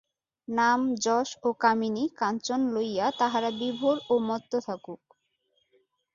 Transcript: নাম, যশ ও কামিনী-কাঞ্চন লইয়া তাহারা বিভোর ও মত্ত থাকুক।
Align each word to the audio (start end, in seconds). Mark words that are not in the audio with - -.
নাম, 0.47 0.79
যশ 1.03 1.29
ও 1.43 1.49
কামিনী-কাঞ্চন 1.61 2.61
লইয়া 2.73 3.07
তাহারা 3.19 3.49
বিভোর 3.59 3.97
ও 4.09 4.13
মত্ত 4.27 4.51
থাকুক। 4.67 5.01